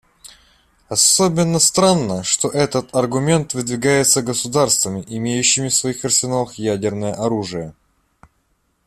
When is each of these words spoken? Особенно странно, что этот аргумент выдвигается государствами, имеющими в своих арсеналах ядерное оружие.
Особенно 0.89 1.59
странно, 1.59 2.23
что 2.23 2.49
этот 2.49 2.95
аргумент 2.95 3.53
выдвигается 3.53 4.23
государствами, 4.23 5.05
имеющими 5.07 5.69
в 5.69 5.75
своих 5.75 6.03
арсеналах 6.03 6.55
ядерное 6.55 7.13
оружие. 7.13 7.75